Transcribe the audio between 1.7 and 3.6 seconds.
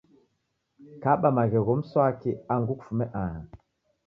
mswaki angu kufume aha